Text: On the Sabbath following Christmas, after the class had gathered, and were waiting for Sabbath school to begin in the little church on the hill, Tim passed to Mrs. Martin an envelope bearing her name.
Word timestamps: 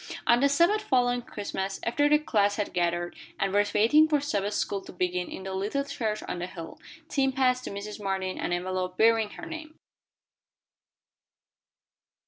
On 0.25 0.39
the 0.39 0.49
Sabbath 0.49 0.81
following 0.81 1.21
Christmas, 1.21 1.79
after 1.83 2.09
the 2.09 2.17
class 2.17 2.55
had 2.55 2.73
gathered, 2.73 3.15
and 3.39 3.53
were 3.53 3.63
waiting 3.75 4.07
for 4.07 4.19
Sabbath 4.19 4.55
school 4.55 4.81
to 4.85 4.91
begin 4.91 5.29
in 5.29 5.43
the 5.43 5.53
little 5.53 5.85
church 5.85 6.23
on 6.27 6.39
the 6.39 6.47
hill, 6.47 6.79
Tim 7.07 7.31
passed 7.31 7.65
to 7.65 7.69
Mrs. 7.69 8.01
Martin 8.01 8.39
an 8.39 8.51
envelope 8.51 8.97
bearing 8.97 9.29
her 9.29 9.45
name. 9.45 9.75